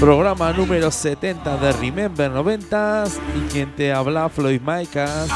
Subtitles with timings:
[0.00, 5.28] Programa número 70 de Remember 90s y quien te habla Floyd Micas.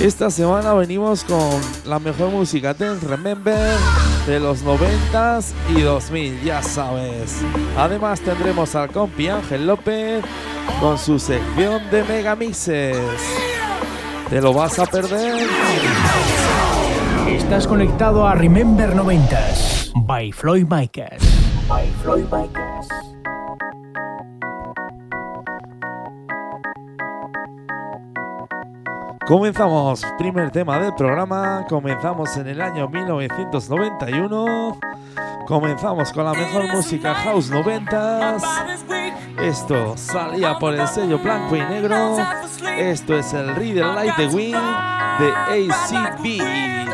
[0.00, 3.78] Esta semana venimos con la mejor música Dance Remember
[4.26, 7.42] de los 90s y 2000, ya sabes.
[7.78, 10.24] Además tendremos al compi Ángel López
[10.80, 12.96] con su sección de megamixes.
[14.28, 15.48] ¿Te lo vas a perder?
[17.28, 21.22] Estás conectado a Remember 90s by Floyd Micas.
[21.68, 22.88] By Floyd Micas.
[29.26, 34.76] Comenzamos, primer tema del programa, comenzamos en el año 1991,
[35.46, 38.42] comenzamos con la mejor música house 90s,
[39.40, 42.16] esto salía por el sello blanco y negro,
[42.76, 44.58] esto es el Reader Light the Wind
[45.20, 45.32] de
[45.70, 46.90] ACB.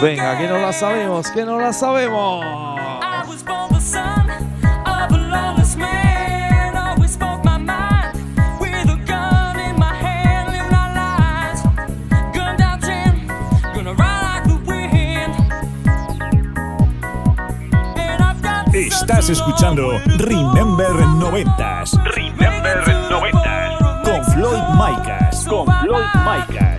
[0.00, 2.44] Venga, que no la sabemos, que no la sabemos.
[2.44, 4.28] I was born the son
[4.84, 6.76] of a lawless man.
[6.76, 8.14] Always spoke my mind
[8.60, 10.52] with a gun in my hand.
[10.52, 11.62] Live my lives,
[12.34, 13.26] gun down ten,
[13.74, 15.34] gonna ride like the wind.
[17.96, 24.02] And I've got Estás escuchando Remember 90s Remember 90.
[24.04, 25.46] con Floyd Micas.
[25.48, 26.75] Con Floyd Micas.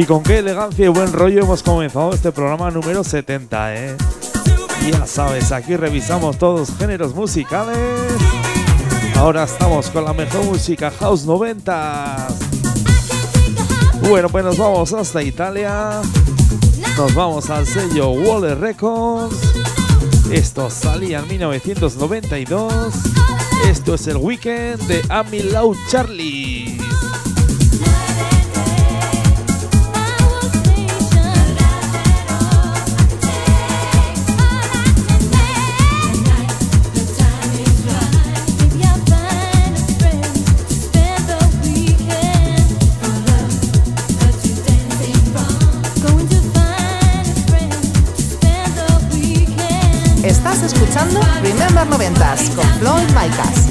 [0.00, 3.96] Y con qué elegancia y buen rollo hemos comenzado este programa número 70, ¿eh?
[4.90, 7.76] Ya sabes, aquí revisamos todos géneros musicales.
[9.16, 12.28] Ahora estamos con la mejor música House 90.
[14.08, 16.00] Bueno, pues nos vamos hasta Italia.
[16.96, 19.36] Nos vamos al sello Waller Records.
[20.32, 22.72] Esto salía en 1992.
[23.68, 26.39] Esto es el weekend de Amy Lau Charlie.
[52.40, 53.69] 90s con Floyd Micas.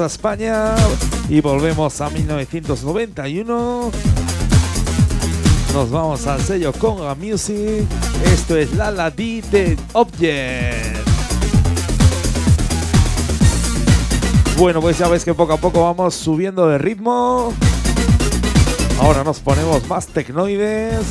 [0.00, 0.74] A España
[1.28, 3.92] y volvemos a 1991.
[5.72, 7.86] Nos vamos al sello Conga Music.
[8.24, 11.06] Esto es La La Di de Object.
[14.58, 17.52] Bueno, pues ya ves que poco a poco vamos subiendo de ritmo.
[19.00, 21.06] Ahora nos ponemos más tecnoides.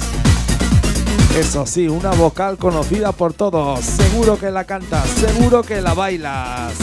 [1.38, 3.80] Eso sí, una vocal conocida por todos.
[3.80, 6.83] Seguro que la cantas, seguro que la bailas.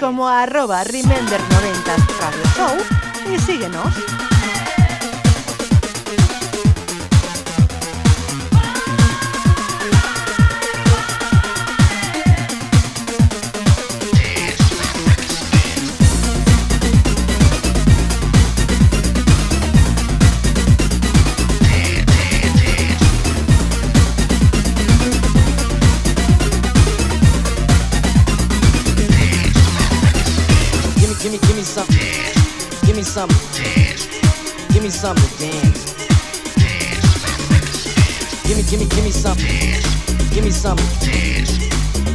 [0.00, 4.27] Como arroba Remember 90 Radio Show y síguenos.
[34.98, 35.94] Give me some to dance.
[38.48, 39.36] Give me, give me, give me some.
[40.34, 40.76] Give me some.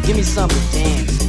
[0.02, 1.23] Give me some to dance.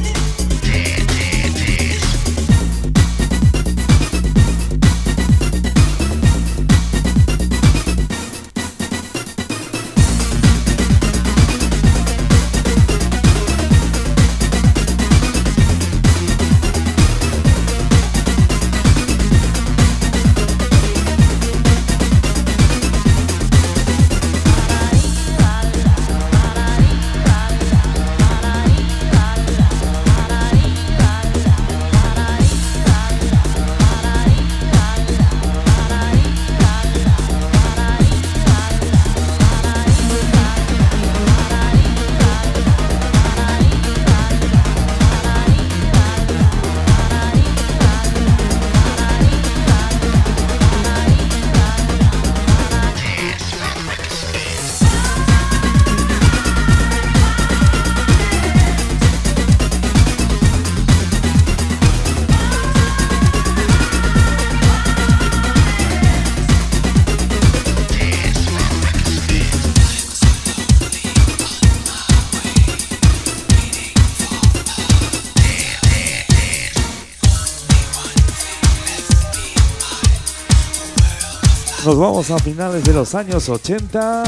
[81.95, 84.25] Nos vamos a finales de los años 80,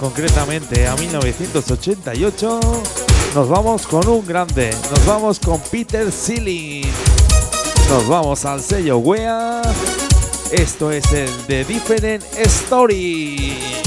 [0.00, 2.60] concretamente a 1988.
[3.34, 6.90] Nos vamos con un grande, nos vamos con Peter Sealing.
[7.90, 9.60] Nos vamos al sello Wea.
[10.50, 13.83] Esto es el de Different Story.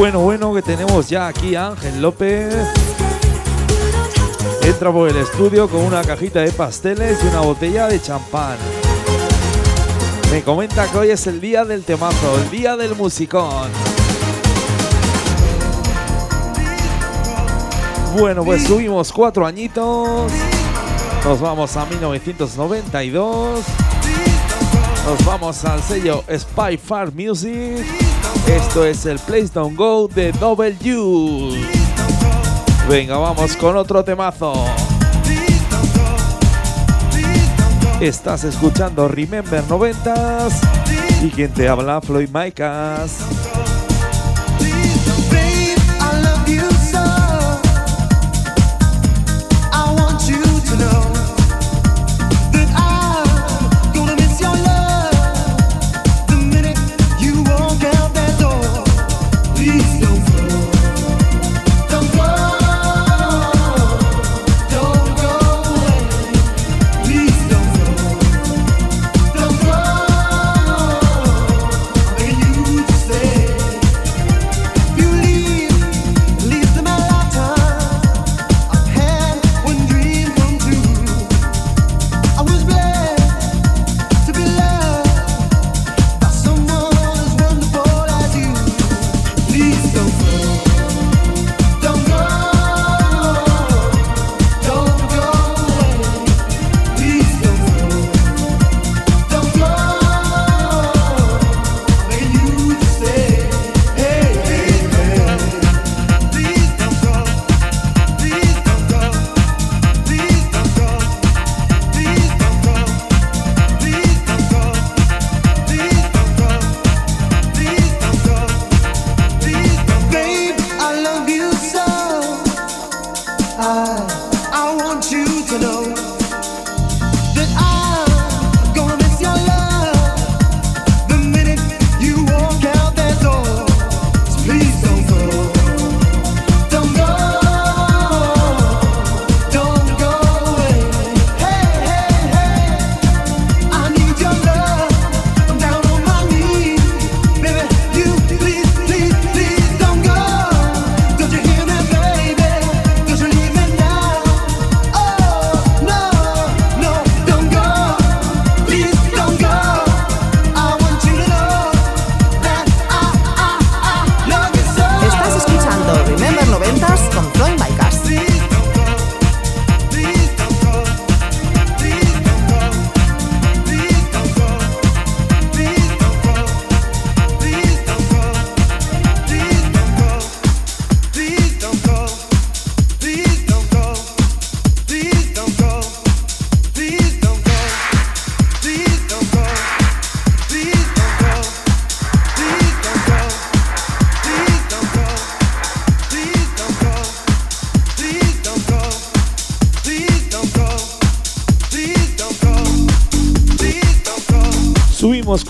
[0.00, 2.56] Bueno, bueno, que tenemos ya aquí a Ángel López.
[4.62, 8.56] Entra por el estudio con una cajita de pasteles y una botella de champán.
[10.32, 13.68] Me comenta que hoy es el día del temazo, el día del musicón.
[18.18, 20.32] Bueno, pues subimos cuatro añitos.
[21.26, 23.60] Nos vamos a 1992.
[25.04, 28.09] Nos vamos al sello Spy Far Music.
[28.46, 31.60] Esto es el Place Don't Go de Double Use.
[32.88, 34.52] Venga, vamos con otro temazo.
[38.00, 40.52] Estás escuchando Remember 90s
[41.22, 43.18] y quien te habla Floyd Micas.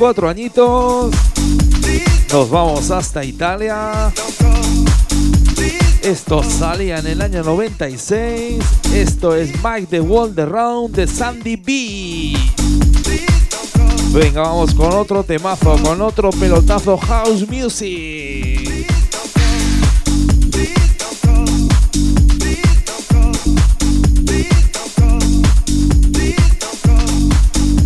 [0.01, 1.15] cuatro añitos.
[2.33, 4.11] Nos vamos hasta Italia.
[6.03, 8.65] Esto salía en el año 96.
[8.95, 12.33] Esto es Mike the World Around de Sandy B.
[14.15, 18.20] Venga, vamos con otro temazo, con otro pelotazo house music.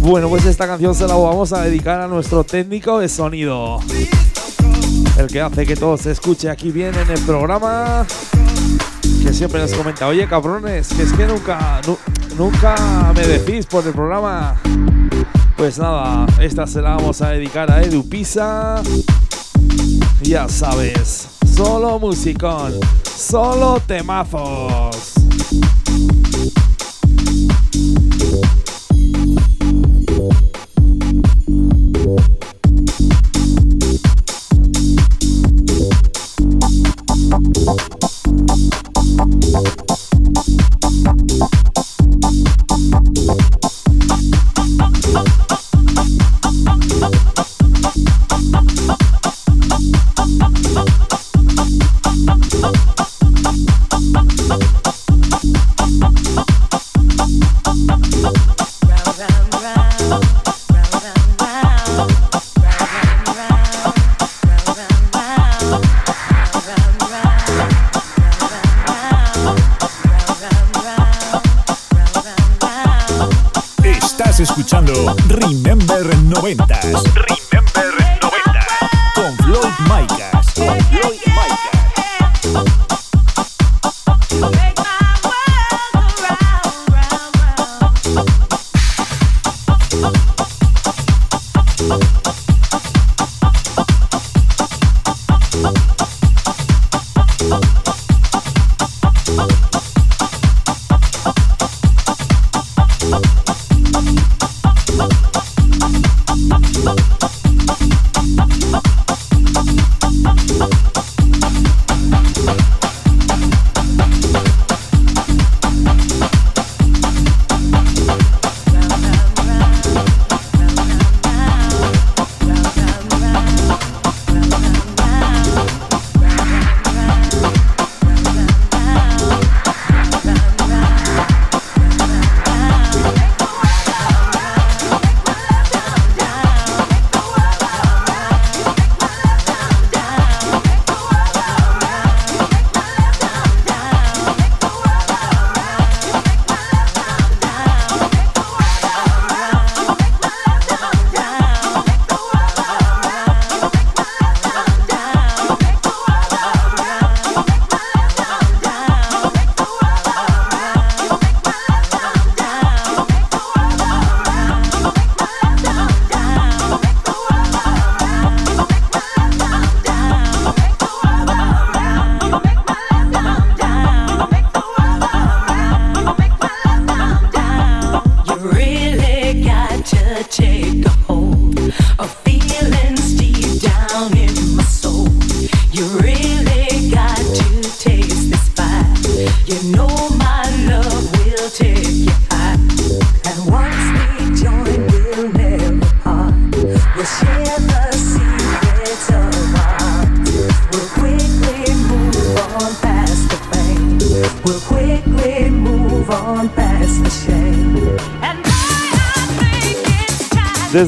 [0.04, 3.78] Bueno, pues esta canción se la vamos a dedicar a nuestro técnico de sonido.
[5.16, 8.04] El que hace que todo se escuche aquí bien en el programa.
[9.22, 11.80] Que siempre nos comenta, oye cabrones, que es que nunca,
[12.36, 14.60] nunca me decís por el programa.
[15.56, 18.82] Pues nada, esta se la vamos a dedicar a Edu Pisa.
[20.20, 22.74] Ya sabes, solo musicón,
[23.16, 25.13] solo temazos.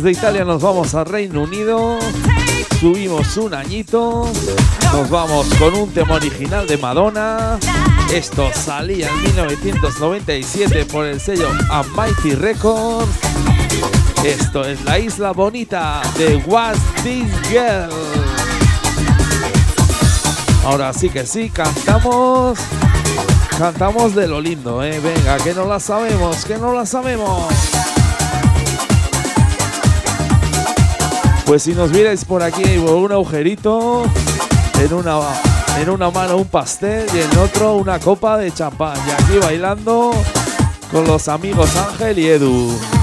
[0.07, 1.99] Desde Italia nos vamos a Reino Unido.
[2.79, 4.31] Subimos un añito.
[4.93, 7.59] Nos vamos con un tema original de Madonna.
[8.15, 13.11] Esto salía en 1997 por el sello Almighty Records.
[14.25, 17.91] Esto es la isla bonita de What's This Girl.
[20.65, 22.61] Ahora sí que sí, cantamos.
[23.59, 24.85] Cantamos de lo lindo.
[24.85, 25.01] ¿eh?
[25.01, 27.76] Venga, que no la sabemos, que no la sabemos.
[31.47, 34.03] Pues si nos miráis por aquí por un agujerito,
[34.83, 35.21] en una,
[35.81, 38.99] en una mano un pastel y en otro una copa de champán.
[39.07, 40.11] Y aquí bailando
[40.91, 42.96] con los amigos Ángel y Edu.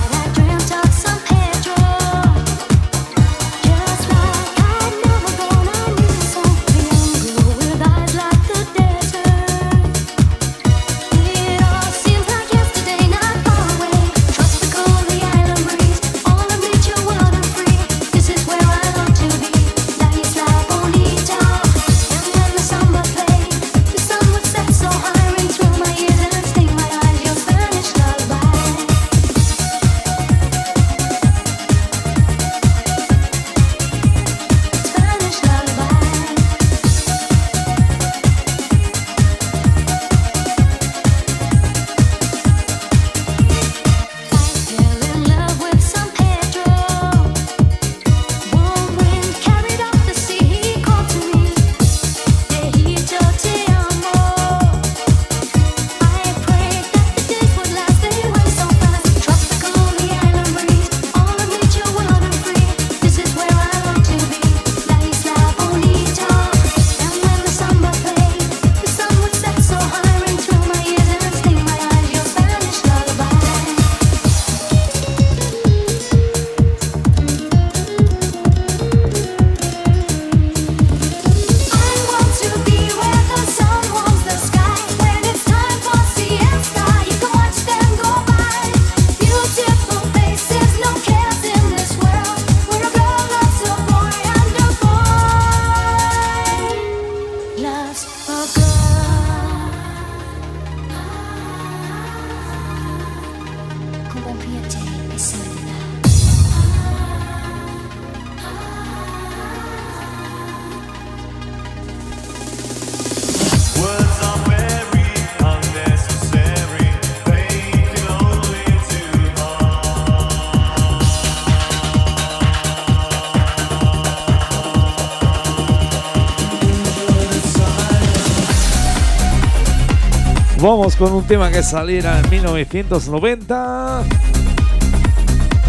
[130.64, 134.04] Vamos con un tema que saliera en 1990.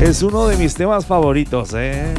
[0.00, 2.14] Es uno de mis temas favoritos, ¿eh?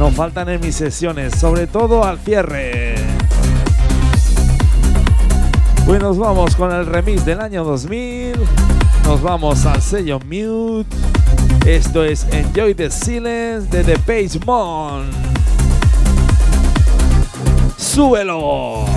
[0.00, 2.96] No faltan en mis sesiones, sobre todo al cierre.
[5.86, 8.34] Pues nos vamos con el remix del año 2000.
[9.04, 10.96] Nos vamos al sello Mute.
[11.64, 15.08] Esto es Enjoy the Silence de The Page Mon.
[17.76, 18.89] ¡Súbelo!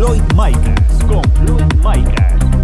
[0.00, 1.04] Floyd Micas.
[1.06, 2.59] Con Floyd Micas.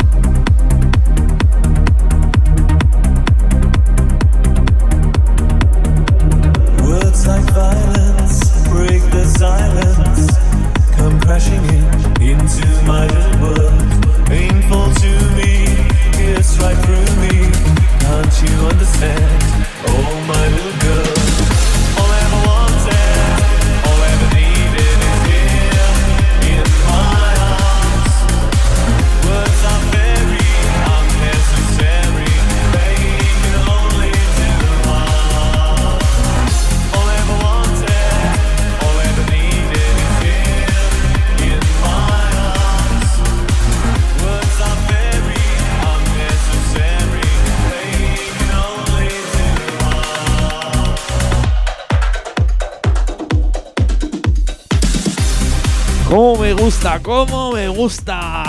[57.06, 58.42] ¡Cómo me gusta!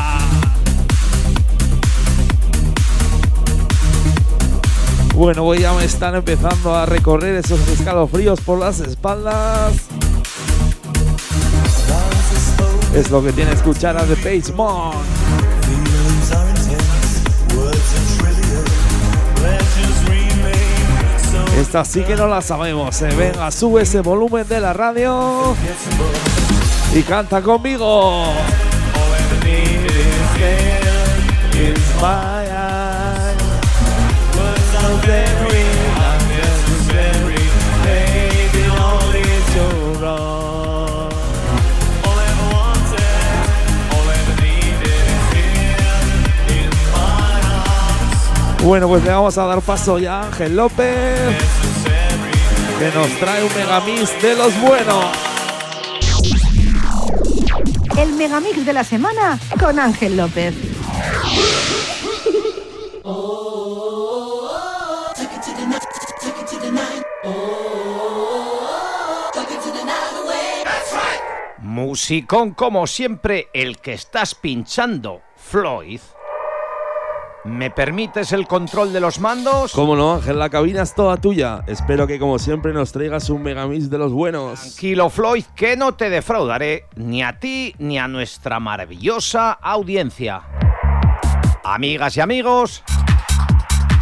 [5.13, 9.75] Bueno, voy ya me están empezando a recorrer esos escalofríos por las espaldas.
[12.95, 14.93] Es lo que tiene escuchar a The Page Mon.
[15.61, 18.63] Feelings are intense, words are trivial,
[19.35, 22.99] pleasures remain so Esta sí que no la sabemos.
[23.03, 23.09] eh.
[23.15, 25.55] Venga, sube ese volumen de la radio.
[26.93, 28.25] Y canta conmigo.
[48.63, 51.37] Bueno, pues le vamos a dar paso ya a Ángel López,
[52.79, 55.26] que nos trae un megamix de los buenos.
[57.97, 60.53] El megamix de la semana con Ángel López.
[71.59, 76.01] Musicón como siempre el que estás pinchando, Floyd.
[77.47, 79.71] ¿Me permites el control de los mandos?
[79.71, 81.63] Cómo no, Ángel, la cabina es toda tuya.
[81.65, 84.59] Espero que como siempre nos traigas un megamix de los buenos.
[84.59, 90.43] Tranquilo, Floyd, que no te defraudaré ni a ti ni a nuestra maravillosa audiencia.
[91.63, 92.83] Amigas y amigos,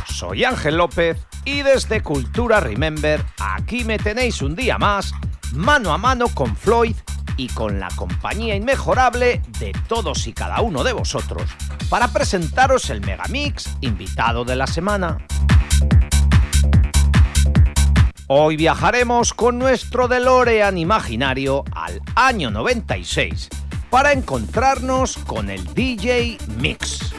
[0.08, 5.14] soy Ángel López y desde Cultura Remember aquí me tenéis un día más,
[5.54, 6.96] mano a mano con Floyd
[7.38, 11.44] y con la compañía inmejorable de todos y cada uno de vosotros
[11.90, 15.18] para presentaros el Megamix invitado de la semana.
[18.28, 23.50] Hoy viajaremos con nuestro DeLorean imaginario al año 96
[23.92, 27.14] para encontrarnos con el DJ Mix.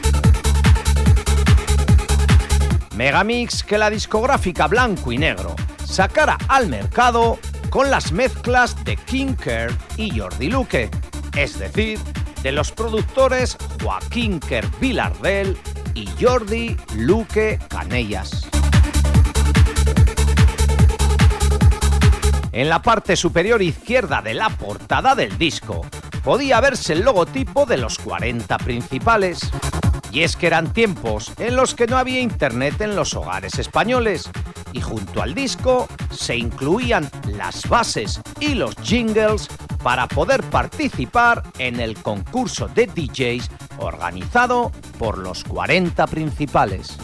[2.95, 7.39] Megamix que la discográfica Blanco y Negro sacara al mercado
[7.77, 10.89] con las mezclas de King Kerr y Jordi Luque,
[11.35, 11.99] es decir,
[12.41, 15.55] de los productores Joaquín Kerr Vilardell
[15.93, 18.49] y Jordi Luque Canellas.
[22.51, 25.85] En la parte superior izquierda de la portada del disco
[26.23, 29.51] podía verse el logotipo de los 40 principales.
[30.11, 34.29] Y es que eran tiempos en los que no había internet en los hogares españoles
[34.73, 39.47] y junto al disco se incluían las bases y los jingles
[39.83, 46.97] para poder participar en el concurso de DJs organizado por los 40 principales.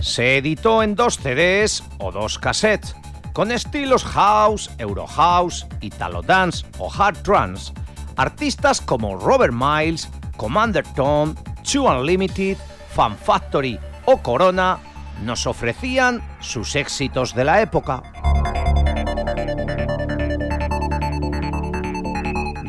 [0.00, 2.94] Se editó en dos CDs o dos cassettes,
[3.32, 7.72] con estilos house, Eurohouse, Italo Dance o Hard Trance.
[8.16, 12.56] Artistas como Robert Miles, Commander Tom, Two Unlimited,
[12.94, 14.78] Fan Factory o Corona
[15.22, 18.02] nos ofrecían sus éxitos de la época.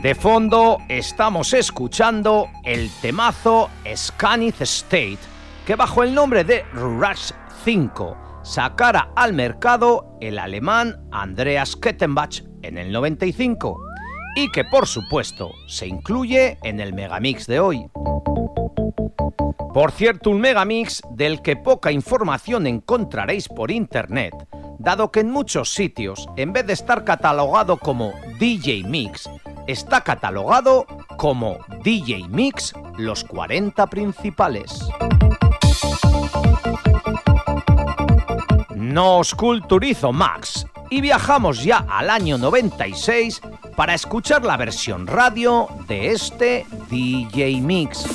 [0.01, 5.19] De fondo estamos escuchando el temazo Scanith State,
[5.65, 7.31] que bajo el nombre de Rush
[7.63, 13.92] 5 sacara al mercado el alemán Andreas Kettenbach en el 95
[14.35, 17.87] y que por supuesto se incluye en el megamix de hoy.
[19.73, 24.33] Por cierto, un megamix del que poca información encontraréis por internet,
[24.77, 29.29] dado que en muchos sitios, en vez de estar catalogado como DJ Mix,
[29.65, 30.85] está catalogado
[31.17, 34.79] como DJ Mix los 40 principales.
[38.75, 43.41] Nos culturizo Max y viajamos ya al año 96
[43.75, 48.05] para escuchar la versión radio de este DJ Mix.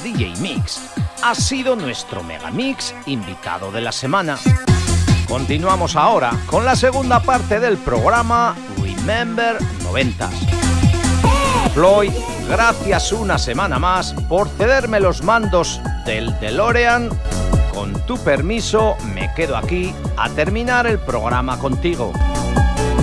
[0.00, 0.80] DJ Mix
[1.22, 4.38] ha sido nuestro Megamix invitado de la semana.
[5.28, 10.30] Continuamos ahora con la segunda parte del programa Remember 90.
[11.72, 12.12] Floyd,
[12.48, 17.08] gracias una semana más por cederme los mandos del DeLorean.
[17.72, 22.12] Con tu permiso, me quedo aquí a terminar el programa contigo.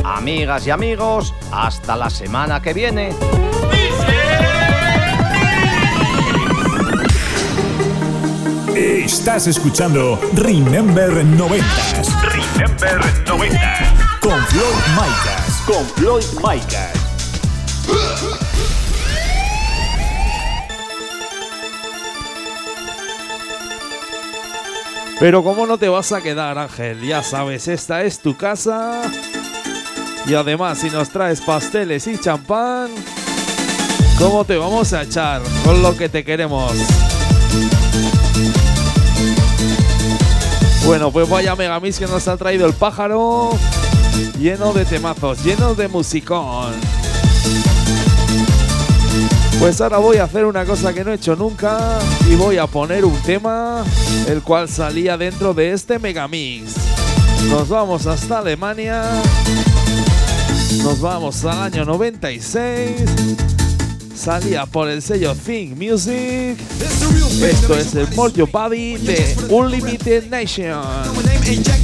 [0.04, 3.14] Amigas y amigos, hasta la semana que viene.
[8.76, 11.66] Estás escuchando Remember 90.
[12.24, 14.20] Remember 90.
[14.20, 14.64] Con Floyd
[14.96, 15.62] Micas.
[15.68, 16.94] Con Floyd Micas.
[25.20, 27.00] Pero ¿cómo no te vas a quedar, Ángel?
[27.02, 29.04] Ya sabes, esta es tu casa.
[30.26, 32.90] Y además, si nos traes pasteles y champán,
[34.18, 36.74] ¿cómo te vamos a echar con lo que te queremos?
[40.86, 43.52] Bueno, pues vaya Megamix que nos ha traído el pájaro.
[44.38, 46.74] Lleno de temazos, lleno de musicón.
[49.60, 52.68] Pues ahora voy a hacer una cosa que no he hecho nunca y voy a
[52.68, 53.84] poner un tema
[54.28, 56.76] el cual salía dentro de este Megamix.
[57.50, 59.04] Nos vamos hasta Alemania.
[60.84, 63.53] Nos vamos al año 96.
[64.16, 66.58] Salía por el sello Think Music.
[67.42, 70.82] Esto es el More Your Body de Unlimited Nation.
[71.26, 71.84] name ain't Jack,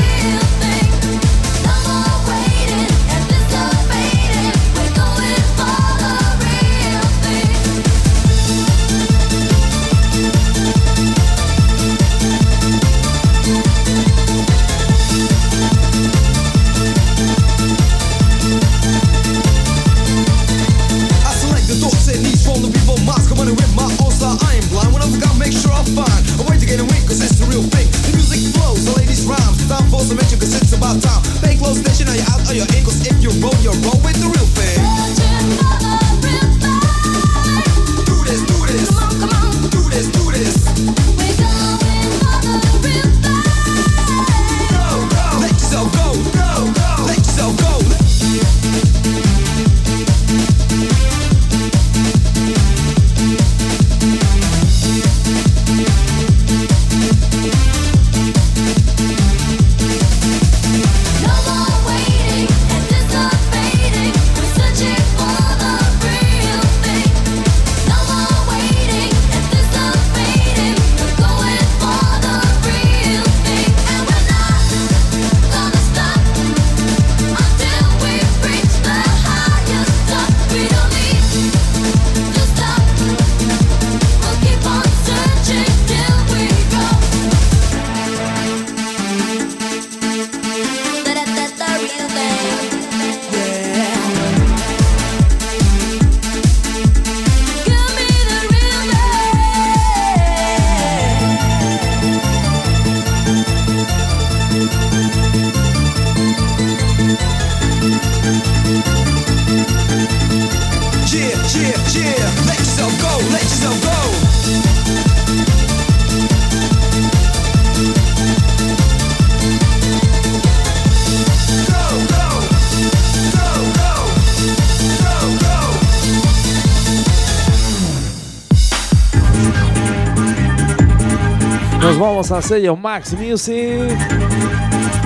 [132.01, 133.95] Vamos al sello Max Music.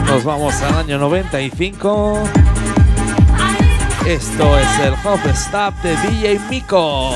[0.08, 2.24] Nos vamos al año 95.
[4.06, 7.12] Esto es el Hop Stop de DJ Miko.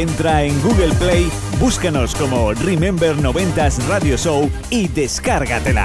[0.00, 5.84] Entra en Google Play, búscanos como Remember 90s Radio Show y descárgatela.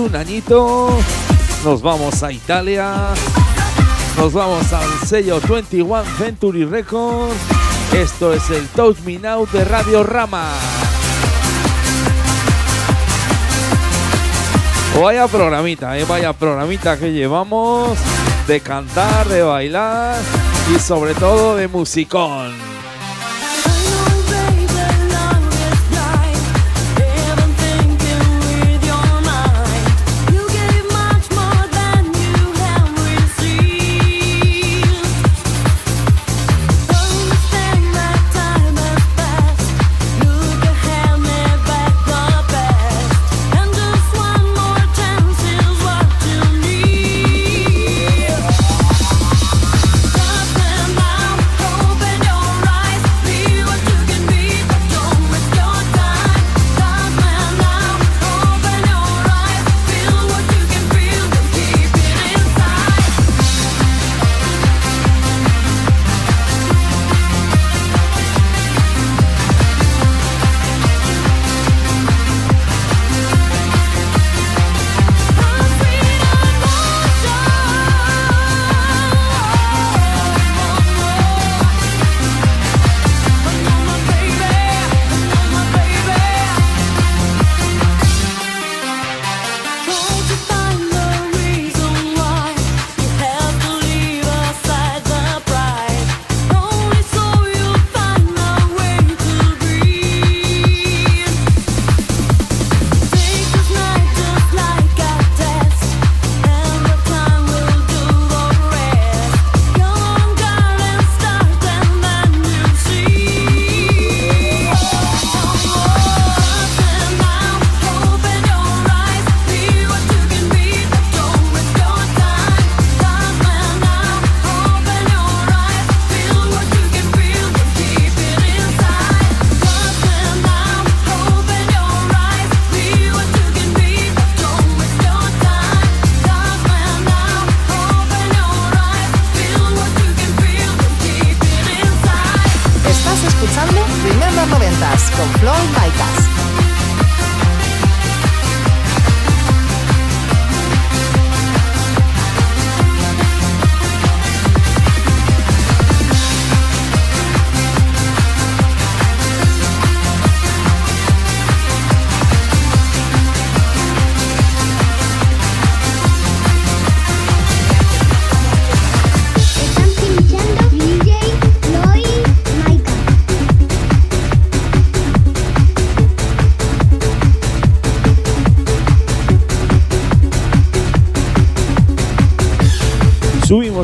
[0.00, 0.88] Un añito,
[1.64, 3.08] nos vamos a Italia,
[4.16, 7.34] nos vamos al sello 21 Century Records.
[7.92, 10.52] Esto es el Touch Me Now de Radio Rama.
[15.00, 17.98] Vaya programita, eh, vaya programita que llevamos
[18.46, 20.16] de cantar, de bailar
[20.74, 22.69] y sobre todo de musicón.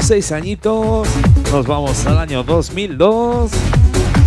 [0.07, 1.09] Seis añitos,
[1.51, 3.51] nos vamos al año 2002,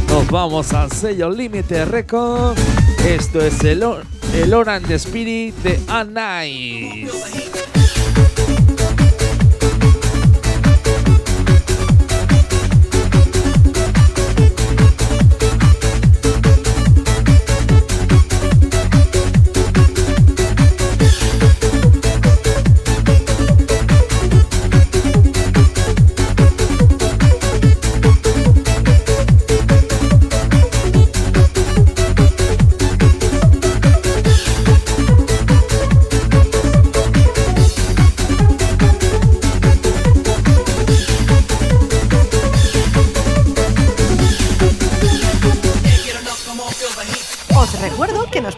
[0.09, 2.57] nos vamos al sello Límite Record.
[3.07, 3.86] Esto es el,
[4.36, 7.49] el Orange Spirit de recuerdo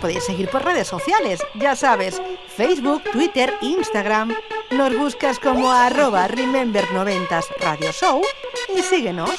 [0.02, 2.22] podéis seguir por redes sociales, ya sabes,
[2.58, 4.36] Facebook, Twitter, Instagram.
[4.72, 8.22] Nos buscas como arroba Remember90s Radio Show
[8.76, 9.30] y síguenos.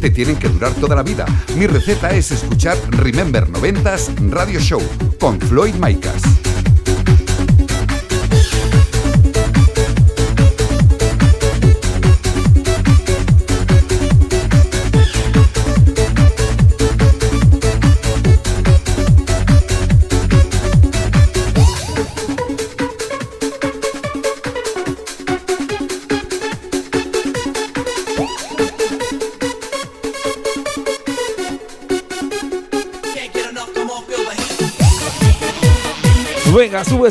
[0.00, 1.26] Te tienen que durar toda la vida.
[1.56, 4.80] Mi receta es escuchar Remember 90s Radio Show
[5.18, 5.97] con Floyd Micas.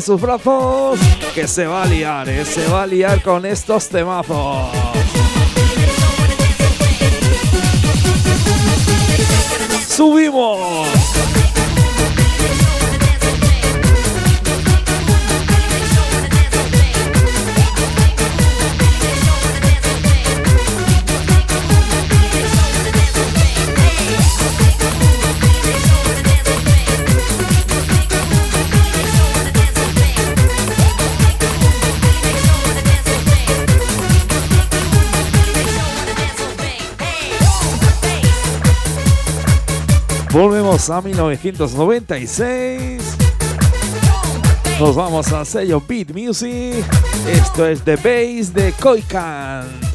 [0.00, 0.98] sus brazos,
[1.34, 2.44] que se va a liar, ¿eh?
[2.44, 4.68] se va a liar con estos temazos.
[9.88, 10.87] ¡Subimos!
[40.38, 43.02] Volvemos a 1996.
[44.78, 46.84] Nos vamos al sello Beat Music.
[47.28, 49.87] Esto es The Bass de Koikan.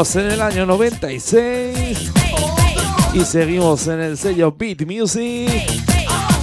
[0.00, 2.10] En el año 96
[3.12, 5.50] y seguimos en el sello Beat Music.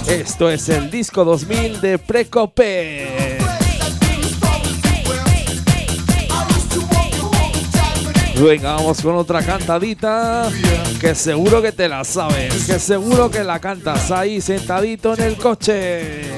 [0.08, 3.36] Esto es el disco 2000 de Precope.
[8.40, 10.48] Venga, vamos con otra cantadita
[11.00, 15.36] que seguro que te la sabes, que seguro que la cantas ahí sentadito en el
[15.36, 16.37] coche.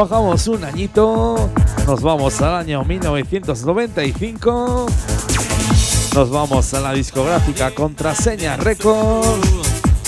[0.00, 1.50] Bajamos un añito,
[1.86, 4.86] nos vamos al año 1995,
[6.14, 9.46] nos vamos a la discográfica Contraseña Records.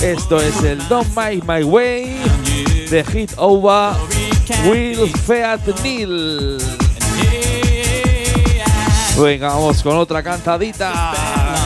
[0.01, 2.16] Esto es el Don't Make My Way
[2.88, 3.93] de Hit Over
[4.64, 6.57] Will Feat Neil.
[9.20, 11.61] Venga, vamos con otra cantadita.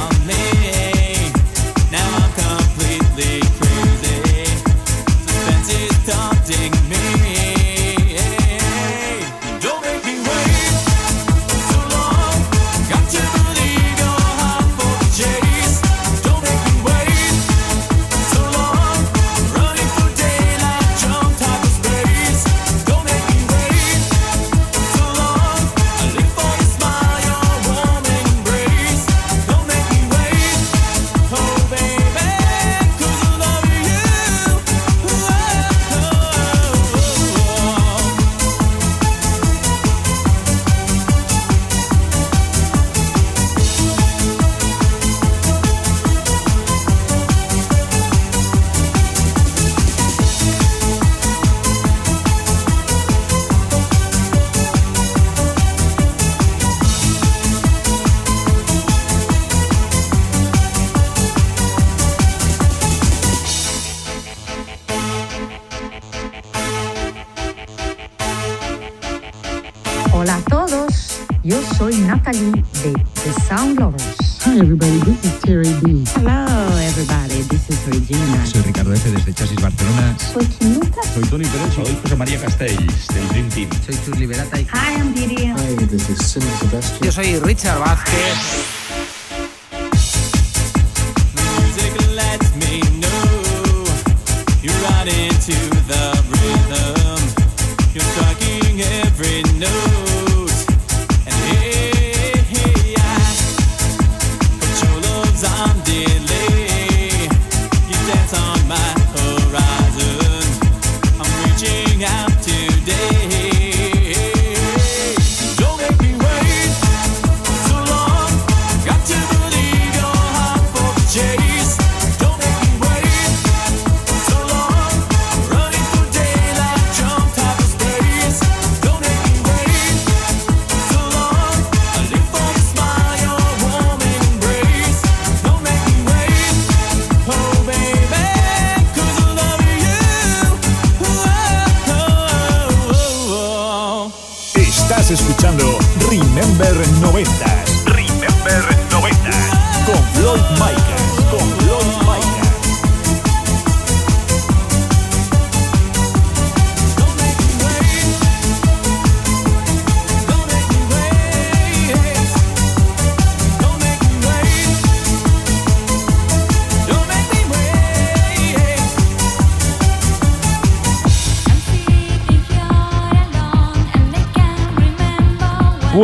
[72.93, 74.39] The Sound Lovers.
[74.43, 76.05] Hi everybody, this is Terry B.
[76.15, 78.47] Hello everybody, this is Regina.
[78.47, 79.03] Soy Ricardo F.
[79.05, 80.17] desde Chasis Barcelona.
[80.19, 81.03] Soy Chinuta.
[81.03, 81.75] Soy Tony Pérez.
[81.75, 83.71] Soy José María Castells, del Dream Team.
[83.85, 84.57] Soy Chus Liberata.
[84.57, 85.47] Hi, I'm Didi.
[85.47, 87.03] Hi, this is Sebastian.
[87.03, 88.76] Yo soy Richard Vázquez.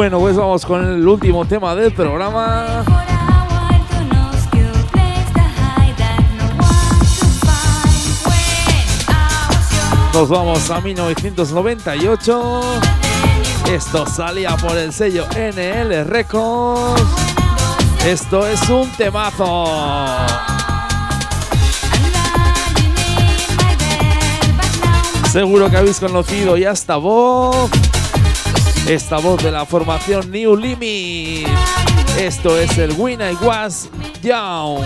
[0.03, 2.82] Bueno, pues vamos con el último tema del programa.
[10.12, 12.61] Nos vamos a 1998.
[13.70, 17.00] Esto salía por el sello NL Records.
[18.05, 19.68] Esto es un temazo.
[25.30, 27.70] Seguro que habéis conocido ya esta voz.
[28.93, 31.49] Esta voz de la formación New Limit.
[32.18, 33.88] Esto es el Win I Was
[34.22, 34.82] Young.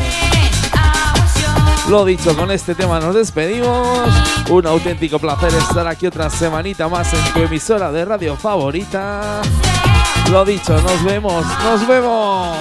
[1.88, 4.08] Lo dicho, con este tema nos despedimos.
[4.48, 9.42] Un auténtico placer estar aquí otra semanita más en tu emisora de radio favorita.
[10.30, 12.56] Lo dicho, nos vemos, nos vemos.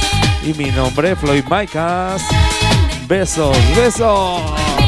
[0.45, 2.23] y mi nombre es Floyd Micas.
[3.09, 4.88] Besos, besos.